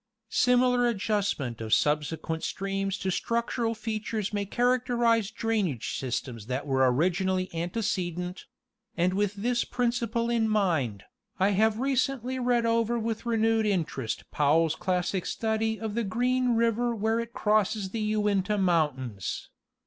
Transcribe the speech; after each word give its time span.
Similar 0.31 0.87
adjustment 0.87 1.61
of 1.61 1.75
subsequent 1.75 2.41
streams 2.43 2.97
to 2.97 3.11
structural 3.11 3.75
features 3.75 4.33
may 4.33 4.47
characterize 4.47 5.29
drainage 5.29 5.95
systems 5.95 6.47
that 6.47 6.65
were 6.65 6.91
originally 6.91 7.53
antecedent: 7.53 8.47
and 8.97 9.13
with 9.13 9.35
this 9.35 9.63
principle 9.63 10.27
in 10.31 10.49
mind, 10.49 11.03
I 11.39 11.49
have 11.49 11.77
recently 11.77 12.39
read 12.39 12.65
over 12.65 12.97
with 12.97 13.27
renewed 13.27 13.67
interest 13.67 14.23
Powell's 14.31 14.73
classic 14.73 15.27
study 15.27 15.79
of 15.79 15.93
the 15.93 16.03
Green 16.03 16.55
river 16.55 16.95
where 16.95 17.19
it 17.19 17.33
crosses 17.33 17.91
the 17.91 18.01
Uinta 18.01 18.57
mountains. 18.57 19.51